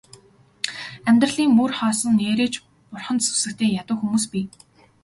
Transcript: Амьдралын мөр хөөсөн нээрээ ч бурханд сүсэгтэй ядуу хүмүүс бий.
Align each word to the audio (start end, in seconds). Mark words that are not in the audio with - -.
Амьдралын 1.09 1.51
мөр 1.57 1.71
хөөсөн 1.77 2.13
нээрээ 2.19 2.49
ч 2.53 2.55
бурханд 2.91 3.21
сүсэгтэй 3.23 3.69
ядуу 3.81 3.95
хүмүүс 3.99 4.25
бий. 4.33 4.45